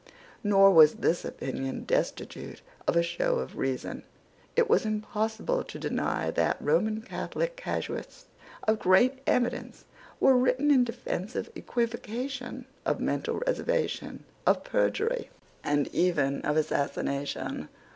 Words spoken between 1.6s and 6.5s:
destitute of a show of reason. It was impossible to deny